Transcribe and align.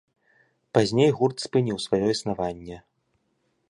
Пазней 0.77 1.11
гурт 1.19 1.37
спыніў 1.45 1.77
сваё 1.87 2.03
існаванне. 2.17 2.77